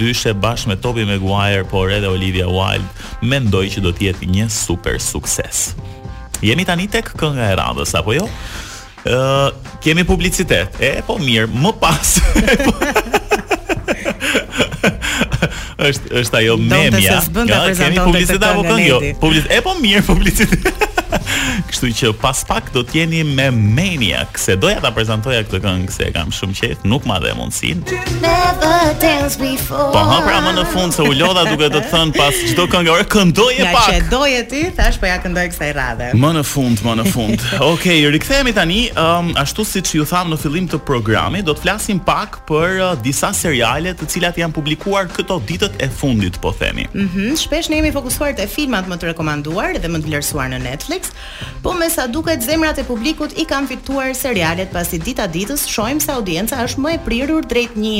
dyshe 0.00 0.32
bashk 0.42 0.70
me 0.70 0.78
Tobey 0.80 1.04
Maguire 1.06 1.66
Por 1.68 1.92
edhe 1.92 2.08
Olivia 2.08 2.48
Wilde 2.48 2.88
Mendoj 3.28 3.66
që 3.76 3.84
do 3.84 3.92
tjetë 4.00 4.30
një 4.32 4.48
super 4.48 4.96
sukses 4.98 5.66
Jemi 6.44 6.64
tani 6.66 6.86
tek 6.90 7.10
kënga 7.18 7.48
e 7.50 7.54
radhës 7.58 7.92
apo 7.98 8.14
jo? 8.14 8.26
Ë, 9.08 9.14
uh, 9.14 9.72
kemi 9.82 10.04
publicitet. 10.06 10.76
E 10.82 10.92
po 11.06 11.16
mirë, 11.18 11.48
më 11.50 11.72
pas. 11.82 12.12
është 15.88 16.14
është 16.20 16.40
ajo 16.42 16.54
memja. 16.62 17.18
Ja, 17.50 17.64
kemi 17.74 17.98
publicitet 18.04 18.46
apo 18.52 18.62
këngë? 18.68 18.86
Jo, 18.88 19.00
publicitet. 19.24 19.56
E 19.58 19.64
po 19.66 19.74
mirë, 19.82 20.06
publicitet. 20.12 20.86
Kështu 21.66 21.88
që 21.96 22.10
pas 22.20 22.38
pak 22.46 22.68
do 22.74 22.84
të 22.86 23.00
jeni 23.00 23.22
me 23.26 23.48
Maniac, 23.54 24.36
se 24.38 24.54
doja 24.60 24.78
ta 24.84 24.90
prezantoja 24.94 25.40
këtë 25.46 25.58
këngë 25.64 25.94
se 25.94 26.08
kam 26.14 26.30
shumë 26.34 26.54
qejf, 26.58 26.84
nuk 26.90 27.06
ma 27.08 27.16
dhe 27.22 27.32
mundsinë. 27.34 27.96
Po 28.58 30.02
ha 30.10 30.18
pra 30.24 30.38
më 30.44 30.52
në 30.60 30.64
fund 30.72 30.94
se 30.94 31.02
u 31.04 31.12
lodha 31.18 31.42
duke 31.48 31.68
të 31.74 31.82
thënë 31.90 32.14
pas 32.16 32.38
çdo 32.52 32.66
këngë, 32.72 32.84
Këndoj 32.88 33.08
këndoje 33.14 33.66
pak. 33.72 33.88
Ja 33.90 34.02
që 34.04 34.12
doje 34.12 34.42
ti, 34.50 34.62
thash 34.76 34.98
po 35.02 35.08
ja 35.10 35.16
këndoj 35.22 35.46
kësaj 35.52 35.72
radhe. 35.76 36.10
Më 36.18 36.30
në 36.38 36.44
fund, 36.46 36.82
më 36.86 36.94
në 37.00 37.06
fund. 37.10 37.42
Okej, 37.56 37.64
okay, 37.72 38.06
rikthehemi 38.14 38.54
tani, 38.56 38.80
um, 39.00 39.32
ashtu 39.40 39.64
siç 39.68 39.92
ju 39.98 40.06
tham 40.08 40.30
në 40.32 40.38
fillim 40.42 40.68
të 40.70 40.80
programit, 40.88 41.44
do 41.48 41.54
të 41.58 41.66
flasim 41.66 42.00
pak 42.06 42.40
për 42.48 42.76
uh, 42.78 42.94
disa 43.04 43.32
seriale 43.36 43.92
të 43.98 44.08
cilat 44.14 44.38
janë 44.40 44.54
publikuar 44.56 45.10
këto 45.14 45.40
ditët 45.50 45.76
e 45.84 45.90
fundit, 45.90 46.38
po 46.42 46.52
themi. 46.54 46.86
Mhm, 46.94 47.32
mm 47.32 47.36
shpesh 47.38 47.70
ne 47.72 47.78
jemi 47.82 47.90
fokusuar 47.96 48.34
te 48.38 48.46
filmat 48.50 48.88
më 48.90 48.98
të 49.02 49.10
rekomanduar 49.12 49.76
dhe 49.78 49.88
më 49.90 50.02
të 50.04 50.08
vlerësuar 50.10 50.50
në 50.52 50.62
Netflix 50.64 51.12
po 51.62 51.72
me 51.74 51.90
sa 51.90 52.06
duket 52.06 52.38
zemrat 52.42 52.78
e 52.78 52.84
publikut 52.86 53.32
i 53.40 53.44
kanë 53.48 53.68
fituar 53.72 54.12
serialet 54.16 54.70
pasi 54.72 54.98
dita 55.02 55.26
ditës 55.28 55.64
shojmë 55.70 56.02
se 56.04 56.10
audienca 56.14 56.60
është 56.64 56.82
më 56.84 56.92
e 56.94 56.98
prirur 57.06 57.46
drejt 57.50 57.76
një 57.78 57.96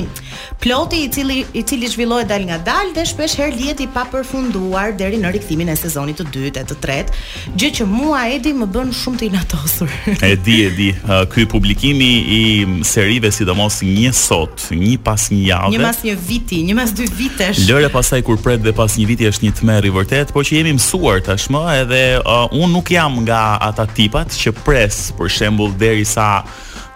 ploti 0.62 1.00
i 1.06 1.08
cili 1.12 1.40
i 1.56 1.62
cili 1.66 1.88
zhvillohet 1.90 2.28
dal 2.30 2.44
nga 2.48 2.58
dal 2.68 2.92
dhe 2.96 3.04
shpesh 3.08 3.36
herë 3.40 3.58
lihet 3.58 3.80
i 3.84 3.88
papërfunduar 3.94 4.94
deri 4.98 5.18
në 5.20 5.32
rikthimin 5.34 5.72
e 5.72 5.76
sezonit 5.78 6.20
të 6.22 6.28
dytë 6.34 6.62
e 6.64 6.68
të 6.70 6.76
tretë, 6.84 7.18
gjë 7.58 7.72
që 7.78 7.86
mua 7.90 8.24
Edi 8.30 8.52
më 8.54 8.68
bën 8.74 8.90
shumë 9.00 9.20
të 9.22 9.26
inatosur. 9.30 9.88
e 10.22 10.34
di, 10.36 10.56
e 10.66 10.70
di, 10.78 10.88
ky 11.34 11.46
publikimi 11.50 12.10
i 12.38 12.42
serive 12.86 13.30
sidomos 13.34 13.80
një 13.82 14.12
sot, 14.16 14.68
një 14.70 14.98
pas 15.04 15.28
një 15.32 15.40
javë. 15.50 15.72
Një 15.74 15.80
pas 15.86 16.00
një 16.04 16.14
viti, 16.28 16.58
një 16.68 16.74
pas 16.80 16.90
dy 16.92 17.06
vitesh. 17.20 17.62
Lëre 17.70 17.88
pasaj 17.94 18.22
kur 18.26 18.36
pret 18.42 18.60
dhe 18.62 18.72
pas 18.76 18.98
një 18.98 19.06
viti 19.08 19.28
është 19.30 19.46
një 19.46 19.52
tmerr 19.62 19.86
i 19.88 19.94
vërtet, 19.94 20.32
por 20.36 20.44
që 20.44 20.58
jemi 20.60 20.72
mësuar 20.76 21.22
tashmë 21.30 21.62
edhe 21.84 22.02
uh, 22.24 22.46
un 22.58 22.72
nuk 22.74 22.90
jam 22.92 23.22
nga 23.24 23.37
nga 23.38 23.58
ata 23.70 23.86
tipat 23.94 24.34
që 24.34 24.50
pres 24.66 25.08
për 25.14 25.30
shembull 25.30 25.72
derisa 25.78 26.42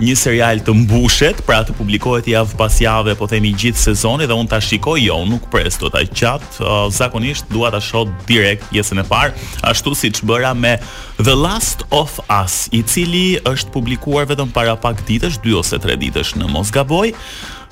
një 0.03 0.15
serial 0.19 0.59
të 0.67 0.73
mbushet, 0.81 1.43
pra 1.47 1.61
të 1.63 1.77
publikohet 1.79 2.27
javë 2.27 2.57
pas 2.59 2.75
jave, 2.83 3.13
po 3.15 3.29
themi 3.31 3.53
gjithë 3.55 3.79
sezoni 3.85 4.27
dhe 4.27 4.35
unë 4.35 4.51
ta 4.51 4.59
shikoj, 4.59 4.99
jo, 5.05 5.21
nuk 5.31 5.45
pres 5.53 5.79
dot 5.79 5.95
ta 5.95 6.03
qat, 6.11 6.43
uh, 6.59 6.89
zakonisht 6.91 7.47
dua 7.55 7.71
ta 7.71 7.79
shoh 7.79 8.11
direkt 8.27 8.67
pjesën 8.73 8.99
e 8.99 9.07
parë, 9.07 9.37
ashtu 9.71 9.95
siç 9.95 10.23
bëra 10.27 10.51
me 10.59 10.75
The 11.23 11.37
Last 11.39 11.87
of 11.95 12.19
Us, 12.27 12.67
i 12.75 12.83
cili 12.83 13.39
është 13.47 13.71
publikuar 13.77 14.27
vetëm 14.33 14.51
para 14.51 14.75
pak 14.75 15.05
ditësh, 15.07 15.39
2 15.45 15.59
ose 15.63 15.79
3 15.79 15.95
ditësh 16.03 16.35
në 16.41 16.51
Mosgaboj. 16.51 17.13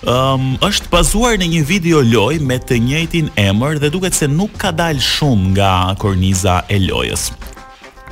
Um, 0.07 0.53
është 0.65 0.87
bazuar 0.95 1.35
në 1.41 1.49
një 1.57 1.67
video 1.69 1.99
loj 2.05 2.39
me 2.49 2.61
të 2.63 2.79
njëjtin 2.87 3.33
emër 3.43 3.83
dhe 3.83 3.91
duket 3.93 4.17
se 4.17 4.31
nuk 4.33 4.55
ka 4.63 4.71
dalë 4.73 5.03
shumë 5.03 5.51
nga 5.59 5.73
korniza 6.01 6.63
e 6.73 6.79
lojës. 6.87 7.33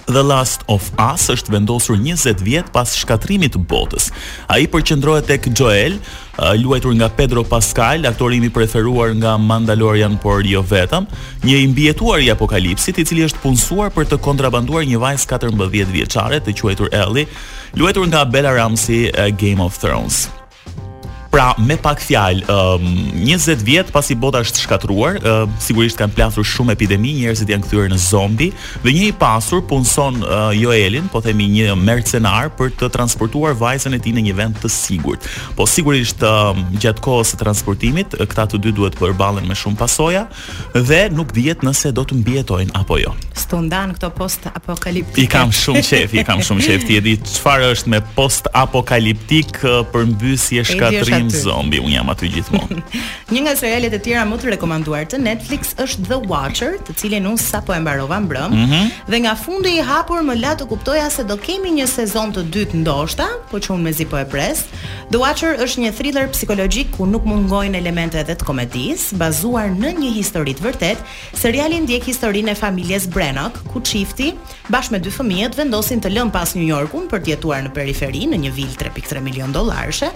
The 0.09 0.25
Last 0.25 0.65
of 0.73 0.89
Us 1.15 1.27
është 1.35 1.53
vendosur 1.53 1.99
20 2.01 2.41
vjet 2.47 2.71
pas 2.73 2.89
shkatrimit 2.97 3.53
të 3.53 3.61
botës. 3.69 4.07
A 4.49 4.57
i 4.59 4.65
tek 4.67 5.49
Joel, 5.55 5.99
luajtur 6.57 6.95
nga 6.95 7.09
Pedro 7.11 7.45
Pascal, 7.45 8.07
aktorimi 8.07 8.49
preferuar 8.49 9.13
nga 9.17 9.37
Mandalorian, 9.37 10.17
por 10.19 10.41
jo 10.47 10.63
vetëm, 10.65 11.07
një 11.45 11.59
imbjetuar 11.69 12.21
i 12.21 12.31
apokalipsit 12.31 12.99
i 12.99 13.05
cili 13.05 13.27
është 13.27 13.41
punsuar 13.43 13.91
për 13.93 14.07
të 14.09 14.19
kontrabanduar 14.25 14.85
një 14.89 14.97
vajs 14.97 15.29
14 15.29 15.69
vjetë 15.69 15.93
vjeqare 15.93 16.41
të 16.41 16.57
quajtur 16.57 16.89
Ellie, 16.93 17.29
luajtur 17.77 18.09
nga 18.09 18.25
Bella 18.25 18.55
Ramsey, 18.57 19.13
Game 19.37 19.61
of 19.61 19.77
Thrones. 19.77 20.29
Pra, 21.39 21.53
me 21.63 21.77
pak 21.79 22.01
fjalë, 22.03 22.49
um, 22.51 22.87
20 23.23 23.61
vjet 23.63 23.91
pasi 23.95 24.17
bota 24.19 24.41
është 24.43 24.59
shkatruar, 24.65 25.21
uh, 25.23 25.45
sigurisht 25.63 25.95
kanë 26.01 26.11
plasur 26.17 26.43
shumë 26.43 26.75
epidemi, 26.75 27.13
njerëzit 27.21 27.53
janë 27.53 27.63
kthyer 27.63 27.93
në 27.93 27.99
zombi 28.09 28.49
dhe 28.83 28.91
një 28.91 29.05
i 29.07 29.13
pasur 29.15 29.63
punson 29.71 30.17
uh, 30.27 30.49
Joelin, 30.59 31.07
po 31.13 31.21
themi 31.23 31.47
një 31.53 31.77
mercenar 31.79 32.51
për 32.59 32.73
të 32.81 32.89
transportuar 32.97 33.55
vajzën 33.55 33.95
e 33.95 34.01
tij 34.03 34.17
në 34.17 34.25
një 34.33 34.35
vend 34.41 34.59
të 34.65 34.67
sigurt. 34.75 35.29
Po 35.59 35.69
sigurisht 35.71 36.19
gjatë 36.83 37.05
kohës 37.07 37.31
së 37.37 37.39
transportimit, 37.45 38.17
këta 38.19 38.49
të 38.57 38.61
dy 38.65 38.75
duhet 38.75 38.99
të 38.99 39.05
përballen 39.05 39.47
me 39.49 39.55
shumë 39.57 39.79
pasoja 39.79 40.25
dhe 40.75 41.05
nuk 41.15 41.31
dihet 41.39 41.63
nëse 41.63 41.95
do 41.95 42.03
të 42.03 42.19
mbijetojnë 42.25 42.75
apo 42.81 42.99
jo. 43.05 43.15
ndan 43.63 43.95
këto 43.95 44.11
post 44.11 44.51
apokaliptik. 44.55 45.23
I 45.25 45.31
kam 45.31 45.53
shumë 45.55 45.87
qejf, 45.89 46.13
i 46.19 46.25
kam 46.27 46.43
shumë 46.45 46.67
qejf 46.67 46.83
ti 46.91 46.97
e 46.99 47.01
di 47.01 47.15
çfarë 47.23 47.71
është 47.77 47.89
me 47.95 48.01
post 48.19 48.51
apokaliptik 48.53 49.63
për 49.93 50.07
mbysje 50.17 50.65
shkatrim 50.75 51.28
jam 51.33 51.41
zombi, 51.45 51.81
un 51.81 51.91
jam 51.93 52.09
aty 52.13 52.29
gjithmonë. 52.33 52.81
Një 53.35 53.43
nga 53.45 53.55
serialet 53.59 53.97
e 53.99 54.01
tjera 54.05 54.25
më 54.29 54.39
të 54.41 54.53
rekomanduar 54.55 55.07
të 55.13 55.19
Netflix 55.23 55.75
është 55.83 56.07
The 56.09 56.19
Watcher, 56.31 56.79
të 56.89 56.97
cilën 57.03 57.29
un 57.29 57.39
sapo 57.41 57.75
e 57.75 57.79
mbarova 57.83 58.19
mbrëm 58.25 58.55
mm 58.55 58.67
-hmm. 58.69 58.87
dhe 59.09 59.19
nga 59.25 59.35
fundi 59.37 59.73
i 59.79 59.83
hapur 59.83 60.21
më 60.29 60.35
la 60.41 60.53
të 60.57 60.67
kuptoja 60.71 61.09
se 61.11 61.25
do 61.25 61.37
kemi 61.37 61.71
një 61.81 61.87
sezon 61.87 62.33
të 62.35 62.43
dytë 62.53 62.75
ndoshta, 62.83 63.27
por 63.51 63.61
që 63.61 63.73
un 63.75 63.83
mezi 63.83 64.05
po 64.05 64.17
e 64.19 64.25
pres. 64.25 64.65
The 65.11 65.19
Watcher 65.19 65.55
është 65.65 65.79
një 65.81 65.93
thriller 65.93 66.29
psikologjik 66.31 66.91
ku 66.97 67.07
nuk 67.07 67.25
mungojnë 67.25 67.79
elemente 67.79 68.19
edhe 68.21 68.35
të 68.35 68.45
komedisë, 68.45 69.17
bazuar 69.17 69.69
në 69.71 69.89
një 70.01 70.11
histori 70.15 70.55
të 70.55 70.63
vërtetë. 70.63 71.03
Seriali 71.35 71.81
ndjek 71.81 72.05
historinë 72.05 72.51
e 72.51 72.55
familjes 72.55 73.07
Brenock, 73.09 73.55
ku 73.73 73.81
çifti 73.81 74.35
bashkë 74.73 74.93
me 74.93 74.99
dy 74.99 75.11
fëmijët 75.11 75.55
vendosin 75.57 76.01
të 76.01 76.09
lënë 76.09 76.31
pas 76.31 76.55
New 76.55 76.67
Yorkun 76.69 77.09
për 77.11 77.21
të 77.21 77.29
jetuar 77.29 77.63
në 77.65 77.71
periferi 77.73 78.27
në 78.29 78.37
një 78.43 78.51
vilë 78.57 78.77
3.3 78.77 79.21
milion 79.21 79.53
dollarshe. 79.53 80.11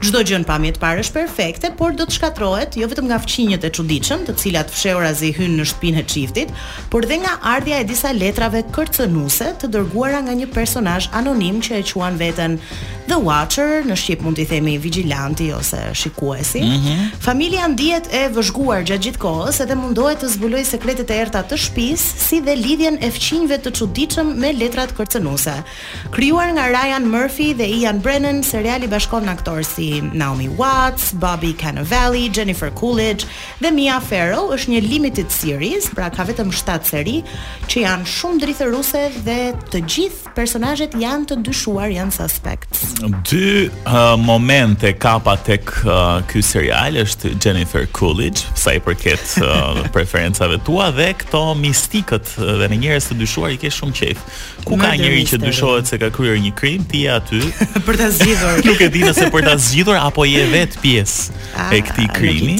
Çdo 0.00 0.18
gjë 0.18 0.41
kujtojnë 0.42 0.48
pamjet 0.48 0.78
parësh 0.82 1.10
perfekte, 1.14 1.70
por 1.78 1.94
do 1.96 2.04
të 2.08 2.16
shkatrohet 2.16 2.74
jo 2.78 2.88
vetëm 2.90 3.06
nga 3.08 3.18
fëmijët 3.22 3.64
e 3.68 3.70
çuditshëm, 3.76 4.24
të 4.26 4.34
cilat 4.40 4.72
fshehurazi 4.74 5.30
hyn 5.38 5.54
në 5.58 5.66
shtëpinë 5.70 6.02
e 6.02 6.02
çiftit, 6.10 6.48
por 6.90 7.06
dhe 7.06 7.20
nga 7.22 7.36
ardha 7.54 7.78
e 7.78 7.84
disa 7.88 8.10
letrave 8.16 8.64
kërcënuese 8.74 9.52
të 9.62 9.70
dërguara 9.74 10.22
nga 10.26 10.34
një 10.40 10.48
personazh 10.54 11.10
anonim 11.14 11.62
që 11.62 11.78
e 11.82 11.84
quan 11.92 12.18
veten 12.20 12.58
The 13.02 13.18
Watcher, 13.18 13.82
në 13.82 13.96
shqip 13.98 14.20
mund 14.22 14.36
t'i 14.38 14.44
themi 14.46 14.76
vigilanti 14.78 15.48
ose 15.52 15.78
shikuesi. 15.96 16.60
Mm 16.60 16.82
-hmm. 16.82 17.10
Familja 17.24 17.66
ndihet 17.68 18.06
e 18.14 18.20
vëzhguar 18.34 18.84
gjatë 18.86 19.02
gjithë 19.04 19.18
kohës 19.24 19.58
edhe 19.64 19.74
mundohet 19.76 20.20
të 20.22 20.28
zbulojë 20.36 20.64
sekretet 20.68 21.10
e 21.10 21.16
errta 21.24 21.42
të 21.42 21.56
shtëpisë, 21.58 22.14
si 22.28 22.38
dhe 22.40 22.54
lidhjen 22.56 22.98
e 23.02 23.10
fëmijëve 23.10 23.58
të 23.64 23.70
çuditshëm 23.78 24.30
me 24.40 24.52
letrat 24.52 24.94
kërcënuese. 24.98 25.54
Krijuar 26.10 26.48
nga 26.54 26.66
Ryan 26.68 27.06
Murphy 27.10 27.50
dhe 27.54 27.66
Ian 27.80 28.00
Brennan, 28.00 28.42
seriali 28.42 28.86
bashkon 28.88 29.26
aktorë 29.28 29.66
si 29.74 30.00
Naomi 30.12 30.48
Watts, 30.58 31.12
Bobby 31.12 31.54
Cannavale, 31.58 32.30
Jennifer 32.34 32.70
Coolidge 32.80 33.26
dhe 33.60 33.70
Mia 33.70 34.00
Farrow 34.00 34.50
është 34.54 34.68
një 34.76 34.80
limited 34.80 35.26
series, 35.30 35.90
pra 35.94 36.10
ka 36.10 36.22
vetëm 36.24 36.52
7 36.52 36.84
seri, 36.86 37.24
që 37.66 37.80
janë 37.82 38.06
shumë 38.06 38.40
drithëruse 38.40 39.10
dhe 39.24 39.52
të 39.72 39.80
gjithë 39.90 40.34
personazhet 40.38 40.94
janë 40.94 41.26
të 41.26 41.42
dyshuar, 41.42 41.90
janë 41.90 42.10
suspects 42.12 42.91
dy 43.22 43.70
uh, 43.86 44.14
momente 44.18 44.92
kapa 44.94 45.34
tek 45.46 45.70
uh, 45.86 46.20
ky 46.30 46.42
serial 46.44 46.96
është 47.02 47.32
Jennifer 47.42 47.86
Coolidge, 47.96 48.44
sa 48.58 48.74
i 48.76 48.80
përket 48.84 49.38
uh, 49.42 49.80
preferencave 49.96 50.58
tua 50.66 50.90
dhe 50.94 51.10
këto 51.20 51.42
mistikët 51.60 52.32
uh, 52.40 52.54
dhe 52.60 52.68
në 52.72 52.80
njerëz 52.84 53.06
të 53.10 53.18
dyshuar 53.22 53.54
i 53.56 53.60
ke 53.62 53.70
shumë 53.72 53.96
qejf. 54.00 54.24
Ku 54.68 54.78
ka 54.78 54.92
njëri 54.98 55.24
që 55.32 55.40
dyshohet 55.42 55.88
se 55.90 55.98
ka 55.98 56.10
kryer 56.14 56.38
një 56.42 56.52
krim, 56.58 56.84
ti 56.86 57.04
je 57.06 57.16
aty 57.16 57.42
për 57.86 58.02
ta 58.02 58.10
zgjidhur. 58.14 58.62
nuk 58.68 58.80
e 58.80 58.90
di 58.92 59.02
nëse 59.06 59.28
për 59.32 59.46
ta 59.48 59.56
zgjidhur 59.58 59.96
apo 60.00 60.24
je 60.28 60.44
vet 60.52 60.76
pjesë 60.82 61.32
ah, 61.56 61.72
e 61.74 61.80
këtij 61.82 62.08
krimi. 62.14 62.56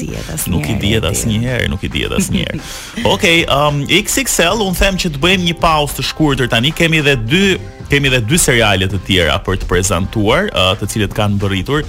Nuk 0.53 0.67
i 0.69 0.75
diet 0.79 1.05
asnjëherë, 1.07 1.69
nuk 1.71 1.83
i 1.85 1.91
diet 1.91 2.11
asnjëherë. 2.17 2.59
Okej, 3.05 3.45
okay, 3.45 3.45
um 3.47 3.83
XXL 3.87 4.61
un 4.65 4.75
them 4.77 4.95
që 4.99 5.13
të 5.15 5.23
bëjmë 5.23 5.43
një 5.51 5.55
pauzë 5.61 5.99
të 5.99 6.07
shkurtër 6.09 6.47
tani 6.51 6.71
kemi 6.75 6.99
edhe 7.03 7.15
dy 7.23 7.45
kemi 7.93 8.09
edhe 8.09 8.25
dy 8.25 8.37
seriale 8.41 8.87
të 8.89 8.97
tjera 9.05 9.35
për 9.45 9.59
të 9.61 9.67
prezantuar, 9.69 10.47
uh, 10.57 10.71
të 10.81 10.87
cilët 10.95 11.13
kanë 11.13 11.35
mbërritur 11.37 11.83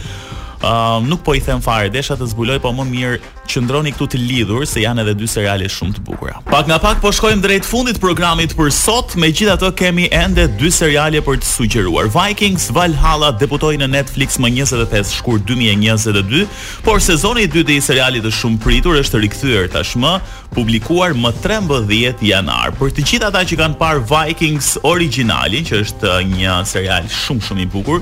uh, 0.65 1.01
nuk 1.07 1.23
po 1.25 1.35
i 1.37 1.41
them 1.45 1.61
fare 1.63 1.91
desha 1.93 2.17
të 2.17 2.29
zbuloj 2.33 2.59
po 2.65 2.71
më 2.75 2.87
mirë 2.89 3.19
qëndroni 3.51 3.93
këtu 3.95 4.07
të 4.15 4.21
lidhur 4.25 4.65
se 4.69 4.81
janë 4.83 5.03
edhe 5.05 5.15
dy 5.21 5.29
seriale 5.29 5.69
shumë 5.71 5.99
të 5.99 6.03
bukura. 6.07 6.39
Pak 6.49 6.69
nga 6.71 6.79
pak 6.83 7.01
po 7.05 7.13
shkojmë 7.15 7.45
drejt 7.45 7.69
fundit 7.69 7.99
të 7.99 8.03
programit 8.05 8.55
për 8.57 8.71
sot, 8.73 9.15
megjithatë 9.21 9.71
kemi 9.79 10.09
ende 10.13 10.47
dy 10.61 10.71
seriale 10.73 11.21
për 11.27 11.43
të 11.43 11.51
sugjeruar. 11.51 12.09
Vikings 12.15 12.71
Valhalla 12.77 13.33
debutoi 13.41 13.77
në 13.83 13.91
Netflix 13.95 14.41
më 14.41 14.51
25 14.65 15.13
shkurt 15.19 15.45
2022, 15.51 16.47
por 16.87 17.03
sezoni 17.05 17.45
i 17.45 17.51
dytë 17.53 17.77
i 17.77 17.81
serialit 17.85 18.25
të 18.25 18.33
shumë 18.41 18.61
pritur 18.65 18.97
është 19.01 19.21
rikthyer 19.27 19.69
tashmë, 19.75 20.15
publikuar 20.57 21.13
më 21.19 21.35
13 21.45 22.25
janar. 22.25 22.71
Për 22.79 22.95
të 22.97 23.07
gjithë 23.11 23.29
ata 23.29 23.45
që 23.51 23.61
kanë 23.61 23.77
parë 23.81 24.07
Vikings 24.11 24.79
Originalin, 24.89 25.67
që 25.69 25.83
është 25.85 26.15
uh, 26.15 26.23
një 26.33 26.57
serial 26.71 27.11
shumë 27.13 27.49
shumë 27.51 27.67
i 27.67 27.69
bukur, 27.75 28.01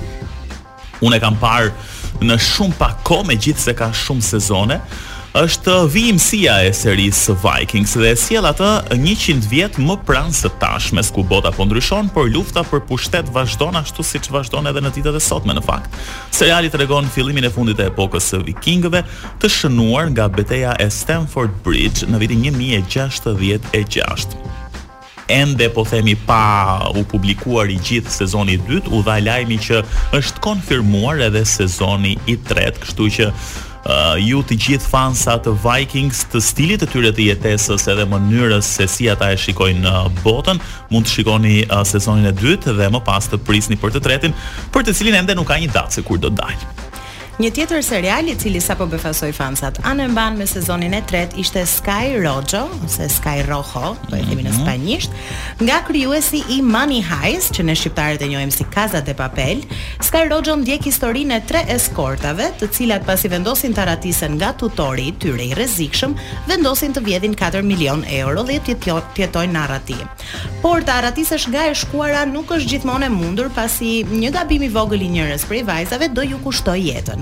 unë 1.03 1.19
e 1.19 1.23
kam 1.25 1.35
parë 1.43 1.73
në 2.21 2.37
shumë 2.43 2.79
pak 2.81 3.01
kohë, 3.09 3.29
megjithse 3.33 3.75
ka 3.79 3.91
shumë 3.95 4.27
sezone, 4.27 4.81
është 5.33 5.73
vijimësia 5.89 6.59
e 6.67 6.73
serisë 6.77 7.33
Vikings 7.41 7.95
dhe 7.97 8.11
e 8.13 8.19
sjell 8.21 8.45
atë 8.51 8.67
100 8.93 9.47
vjet 9.49 9.79
më 9.81 9.95
pranë 10.05 10.35
së 10.37 10.51
tashmes 10.61 11.09
ku 11.15 11.23
bota 11.25 11.49
po 11.57 11.65
ndryshon, 11.65 12.11
por 12.13 12.29
lufta 12.29 12.61
për 12.69 12.83
pushtet 12.91 13.31
vazhdon 13.33 13.79
ashtu 13.81 14.05
siç 14.05 14.29
vazhdon 14.35 14.69
edhe 14.69 14.83
në 14.85 14.93
ditët 14.99 15.17
e 15.17 15.25
sotme 15.25 15.57
në 15.57 15.65
fakt. 15.65 15.89
Seriali 16.37 16.69
tregon 16.71 17.09
fillimin 17.15 17.49
e 17.49 17.55
fundit 17.55 17.81
të 17.81 17.89
epokës 17.95 18.29
së 18.35 18.43
vikingëve, 18.51 19.07
të 19.41 19.53
shënuar 19.57 20.13
nga 20.13 20.29
beteja 20.29 20.77
e 20.77 20.91
Stamford 20.93 21.57
Bridge 21.65 22.11
në 22.13 22.21
vitin 22.27 22.45
1066 22.53 24.37
ende 25.33 25.65
po 25.73 25.81
themi 25.87 26.13
pa 26.27 26.91
u 26.99 27.07
publikuar 27.09 27.71
i 27.71 27.77
gjithë 27.81 28.11
sezoni 28.11 28.57
i 28.59 28.59
dytë, 28.67 28.91
u 28.93 28.99
dha 29.07 29.15
lajmi 29.23 29.57
që 29.65 29.79
është 30.19 30.32
konfirmuar 30.43 31.23
edhe 31.23 31.45
sezoni 31.47 32.17
i 32.33 32.37
tretë, 32.49 32.81
kështu 32.83 33.07
që 33.17 33.27
uh, 33.31 34.19
ju 34.21 34.41
të 34.49 34.57
gjithë 34.67 34.91
fansa 34.93 35.37
të 35.45 35.55
Vikings 35.63 36.25
të 36.33 36.43
stilit 36.43 36.83
të 36.83 36.89
tyre 36.93 37.13
të 37.15 37.27
jetesës 37.31 37.87
edhe 37.95 38.09
mënyrës 38.11 38.73
se 38.79 38.89
si 38.91 39.09
ata 39.13 39.31
e 39.33 39.39
shikojnë 39.39 39.95
botën, 40.25 40.61
mund 40.91 41.07
të 41.07 41.15
shikoni 41.17 41.57
uh, 41.71 41.83
sezonin 41.87 42.27
e 42.33 42.37
dytë 42.43 42.75
dhe 42.81 42.91
më 42.95 43.05
pas 43.07 43.29
të 43.31 43.41
prisni 43.47 43.79
për 43.79 43.95
të 43.99 44.03
tretin, 44.09 44.35
për 44.75 44.89
të 44.91 44.99
cilin 44.99 45.21
ende 45.23 45.39
nuk 45.39 45.49
ka 45.53 45.61
një 45.63 45.71
datë 45.79 45.99
se 46.01 46.07
kur 46.11 46.19
do 46.19 46.33
të 46.35 46.43
dalë. 46.43 46.91
Një 47.41 47.49
tjetër 47.57 47.79
serial 47.81 48.27
i 48.29 48.35
cili 48.37 48.61
sapo 48.61 48.85
befasoi 48.87 49.31
fansat, 49.33 49.79
anë 49.89 50.05
mban 50.13 50.35
me 50.37 50.45
sezonin 50.47 50.93
e 50.93 50.99
tretë 51.09 51.39
ishte 51.41 51.63
Sky 51.67 52.19
Rojo 52.21 52.67
ose 52.85 53.07
Sky 53.09 53.39
Rojo, 53.49 53.95
po 54.03 54.19
e 54.19 54.19
themi 54.27 54.43
në 54.45 54.51
mhm. 54.51 54.59
spanjisht, 54.61 55.15
nga 55.63 55.79
krijuesi 55.87 56.43
i 56.53 56.59
Money 56.67 57.01
Heist, 57.01 57.55
që 57.57 57.65
ne 57.71 57.77
shqiptarët 57.79 58.25
e 58.27 58.29
njohim 58.35 58.53
si 58.53 58.67
Casa 58.75 59.01
de 59.01 59.15
Papel. 59.17 59.63
Sky 60.05 60.27
Rojo 60.29 60.59
ndjek 60.61 60.85
historinë 60.91 61.39
e 61.39 61.47
tre 61.49 61.63
eskortave, 61.73 62.51
të 62.61 62.69
cilat 62.77 63.09
pasi 63.09 63.33
vendosin 63.33 63.73
të 63.73 63.89
ratisen 63.89 64.37
nga 64.37 64.53
tutori 64.61 65.09
i 65.09 65.17
tyre 65.25 65.49
i 65.49 65.57
rrezikshëm, 65.57 66.13
vendosin 66.53 66.93
të 66.93 67.05
vjedhin 67.09 67.35
4 67.41 67.65
milion 67.65 68.05
euro 68.19 68.45
dhe 68.45 68.61
të 68.69 68.77
jetojnë 69.23 69.55
në 69.57 69.63
arrati. 69.65 69.97
Por 70.63 70.85
të 70.85 70.99
arratisësh 71.01 71.49
nga 71.51 71.65
e 71.73 71.73
shkuara 71.81 72.27
nuk 72.29 72.53
është 72.61 72.75
gjithmonë 72.77 73.09
e 73.09 73.17
mundur 73.17 73.49
pasi 73.57 74.03
një 74.13 74.35
gabim 74.37 74.69
i 74.69 74.71
vogël 74.73 75.03
i 75.09 75.13
njërës 75.17 75.49
prej 75.51 75.65
vajzave 75.67 76.13
do 76.13 76.23
ju 76.29 76.39
kushtoj 76.45 76.79
jetën. 76.93 77.22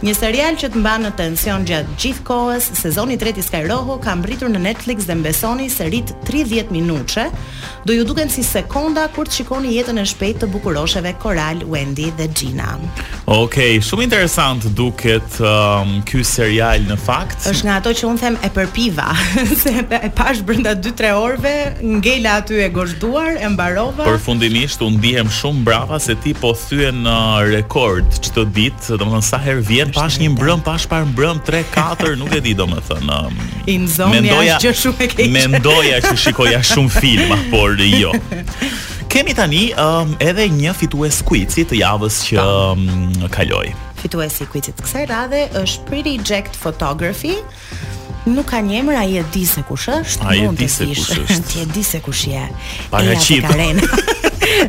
Një 0.00 0.14
serial 0.16 0.54
që 0.56 0.70
të 0.72 0.80
mban 0.80 1.02
në 1.04 1.08
tension 1.18 1.64
gjatë 1.68 1.94
gjithë 2.00 2.22
kohës, 2.24 2.70
sezoni 2.80 3.18
i 3.18 3.18
tretë 3.20 3.42
i 3.42 3.42
Skyroho 3.44 3.98
ka 4.00 4.14
mbritur 4.16 4.48
në 4.48 4.62
Netflix 4.64 5.04
dhe 5.04 5.12
mbesoni 5.20 5.66
se 5.68 5.90
rit 5.92 6.14
30 6.24 6.70
minutëshe. 6.72 7.26
Do 7.84 7.92
ju 7.92 8.06
duken 8.08 8.30
si 8.32 8.40
sekonda 8.46 9.04
kur 9.12 9.28
të 9.28 9.36
shikoni 9.42 9.74
jetën 9.74 10.00
e 10.00 10.04
shpejtë 10.08 10.40
të 10.40 10.48
bukuroshëve 10.54 11.12
Coral, 11.20 11.60
Wendy 11.68 12.08
dhe 12.16 12.28
Gina. 12.32 12.70
Okej, 12.80 13.42
okay, 13.42 13.82
shumë 13.84 14.06
interesant 14.06 14.64
duket 14.76 15.36
um, 15.44 15.92
ky 16.08 16.22
serial 16.24 16.88
në 16.88 16.96
fakt. 17.00 17.44
Është 17.52 17.68
nga 17.68 17.76
ato 17.82 17.92
që 18.00 18.08
un 18.08 18.18
them 18.24 18.40
e 18.46 18.50
përpiva, 18.56 19.10
se 19.64 19.74
e 20.00 20.10
pash 20.16 20.40
brenda 20.48 20.72
2-3 20.80 21.12
orëve, 21.12 21.54
ngela 22.00 22.38
aty 22.40 22.62
e 22.64 22.70
gozhduar, 22.72 23.34
e 23.36 23.52
mbarova. 23.52 24.08
Përfundimisht 24.08 24.80
u 24.80 24.88
ndihem 24.96 25.28
shumë 25.28 25.60
brava 25.68 26.00
se 26.00 26.16
ti 26.24 26.32
po 26.40 26.56
thyen 26.64 27.04
uh, 27.04 27.44
rekord 27.52 28.08
çdo 28.30 28.48
ditë, 28.48 28.96
domethënë 28.96 29.28
sa 29.30 29.44
herë 29.44 29.68
vjen 29.68 29.89
pash 29.94 30.18
një 30.22 30.28
mbrëm, 30.34 30.62
pash 30.66 30.86
par 30.90 31.04
mbrëm 31.08 31.40
3 31.46 31.62
4, 31.74 32.14
nuk 32.20 32.34
e 32.36 32.40
di 32.44 32.54
domethënë. 32.58 33.18
Um, 33.18 33.36
Insomnia 33.70 34.20
mendoja, 34.22 34.56
është 34.58 34.68
gjë 34.68 34.80
shumë 34.84 35.00
e 35.00 35.08
keqe. 35.12 35.28
Mendoja 35.36 36.00
që 36.06 36.14
shikoja 36.24 36.62
shumë 36.70 36.94
filma, 36.96 37.38
por 37.52 37.76
jo. 37.90 38.12
Kemi 39.10 39.34
tani 39.34 39.64
um, 39.80 40.14
edhe 40.22 40.48
një 40.54 40.74
fitues 40.78 41.22
kuici 41.26 41.64
të 41.66 41.80
javës 41.82 42.20
që 42.30 42.42
um, 42.42 42.90
kaloi. 43.34 43.70
Fituesi 44.00 44.46
i 44.46 44.48
kuicit 44.48 44.78
kësaj 44.80 45.02
radhe 45.10 45.42
është 45.60 45.84
Pretty 45.90 46.14
Jacked 46.24 46.56
Photography. 46.56 47.34
Nuk 48.30 48.46
ka 48.52 48.60
një 48.64 48.82
emër, 48.82 48.96
ai 49.00 49.18
e 49.20 49.24
di 49.32 49.42
se 49.48 49.62
kush 49.66 49.88
është. 49.92 50.26
Ai 50.28 50.42
e 50.44 50.48
di 50.56 50.68
se 50.70 50.86
kush 50.92 51.16
është. 51.18 51.40
Ti 51.50 51.62
e 51.66 51.68
di 51.74 51.84
se 51.84 52.00
kush 52.04 52.26
je. 52.30 52.46
Para 52.92 53.16
çit. 53.16 53.48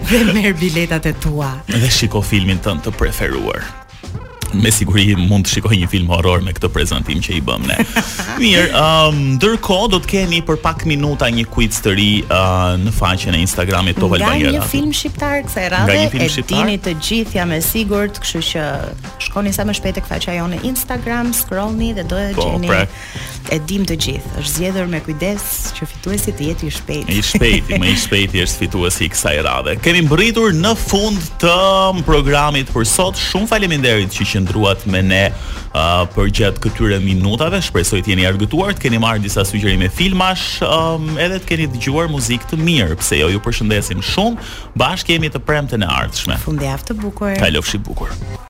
dhe 0.09 0.19
merr 0.33 0.51
biletat 0.59 1.05
e 1.09 1.13
tua. 1.23 1.53
Dhe 1.69 1.89
shiko 1.91 2.21
filmin 2.25 2.59
tënd 2.63 2.83
të 2.85 2.91
preferuar 2.99 3.63
me 4.53 4.69
siguri 4.73 5.15
mund 5.15 5.47
të 5.47 5.55
shikoj 5.57 5.77
një 5.83 5.89
film 5.91 6.09
horror 6.11 6.41
me 6.43 6.51
këtë 6.55 6.69
prezantim 6.75 7.21
që 7.23 7.37
i 7.37 7.41
bëm 7.47 7.65
ne. 7.69 7.77
Mirë, 8.41 8.67
um, 8.77 9.19
ndërkohë 9.37 9.89
do 9.93 9.99
të 10.03 10.09
keni 10.11 10.41
për 10.47 10.59
pak 10.63 10.85
minuta 10.89 11.29
një 11.31 11.45
quiz 11.53 11.79
të 11.85 11.93
ri 11.97 12.09
uh, 12.25 12.73
në 12.81 12.93
faqen 12.95 13.37
e 13.37 13.41
Instagramit 13.45 13.99
Top 14.01 14.15
Albania. 14.17 14.51
Nga 14.51 14.53
një 14.59 14.65
film 14.73 14.91
shqiptar 14.95 15.43
kësaj 15.47 15.67
radhe, 15.75 15.97
e 16.07 16.29
shqiptar? 16.29 16.65
dini 16.65 16.77
të 16.83 16.95
gjithë 17.05 17.39
jam 17.39 17.53
e 17.57 17.61
sigurt, 17.63 18.19
kështu 18.23 18.43
që 18.51 18.65
shkoni 19.27 19.53
sa 19.55 19.65
më 19.69 19.77
shpejt 19.79 19.99
tek 20.01 20.09
faqja 20.09 20.37
në 20.55 20.61
Instagram, 20.67 21.31
scrollni 21.37 21.93
dhe 21.97 22.05
do 22.11 22.19
të 22.19 22.35
po, 22.37 22.47
gjeni. 22.49 22.71
Pra. 22.71 22.85
E 23.51 23.57
dim 23.67 23.83
të 23.89 23.95
gjithë, 24.03 24.31
është 24.39 24.53
zgjedhur 24.55 24.91
me 24.91 24.99
kujdes 25.01 25.45
që 25.75 25.87
fituesi 25.91 26.31
të 26.37 26.51
jetë 26.51 26.67
i 26.67 26.73
shpejtë. 26.75 27.15
I 27.19 27.23
shpejti, 27.25 27.79
më 27.81 27.89
i 27.91 27.95
shpejti 27.99 28.43
është 28.45 28.61
fituesi 28.61 29.07
kësaj 29.11 29.33
radhe. 29.47 29.73
Kemi 29.83 30.03
mbërritur 30.05 30.53
në 30.59 30.71
fund 30.79 31.25
të 31.41 31.55
programit 32.07 32.69
për 32.71 32.85
sot. 32.87 33.17
Shumë 33.21 33.49
faleminderit 33.49 34.13
që 34.15 34.27
qëndruat 34.41 34.85
me 34.89 35.01
ne 35.05 35.21
uh, 35.31 36.03
për 36.15 36.31
gjatë 36.37 36.61
këtyre 36.65 36.99
minutave. 37.03 37.59
Shpresoj 37.63 38.01
të 38.05 38.13
jeni 38.15 38.25
argëtuar, 38.29 38.73
të 38.77 38.85
keni 38.87 38.99
marrë 39.01 39.23
disa 39.25 39.45
sugjerime 39.47 39.89
filmash, 39.93 40.61
um, 40.65 41.13
edhe 41.21 41.39
të 41.43 41.53
keni 41.53 41.69
dëgjuar 41.75 42.09
muzikë 42.13 42.51
të 42.53 42.61
mirë, 42.65 42.97
pse 43.01 43.21
jo 43.21 43.31
ju 43.33 43.43
përshëndesim 43.45 44.03
shumë. 44.13 44.51
Bashkë 44.81 45.17
jemi 45.17 45.31
të 45.33 45.43
premte 45.47 45.79
në 45.81 45.89
ardhshme. 46.01 46.39
Fundjavë 46.47 46.91
të 46.91 46.99
bukur. 47.05 47.37
Kalofshi 47.43 47.81
bukur. 47.87 48.39